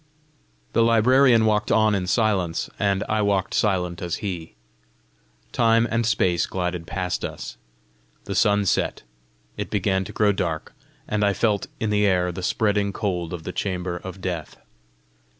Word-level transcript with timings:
The 0.73 0.81
librarian 0.81 1.45
walked 1.45 1.71
on 1.71 1.93
in 1.93 2.07
silence, 2.07 2.71
and 2.79 3.03
I 3.07 3.21
walked 3.21 3.53
silent 3.53 4.01
as 4.01 4.15
he. 4.15 4.55
Time 5.51 5.87
and 5.91 6.07
space 6.07 6.47
glided 6.47 6.87
past 6.87 7.23
us. 7.23 7.57
The 8.23 8.33
sun 8.33 8.65
set; 8.65 9.03
it 9.57 9.69
began 9.69 10.03
to 10.05 10.11
grow 10.11 10.31
dark, 10.31 10.73
and 11.07 11.23
I 11.23 11.33
felt 11.33 11.67
in 11.79 11.91
the 11.91 12.07
air 12.07 12.31
the 12.31 12.41
spreading 12.41 12.91
cold 12.91 13.31
of 13.31 13.43
the 13.43 13.51
chamber 13.53 13.97
of 13.97 14.21
death. 14.21 14.57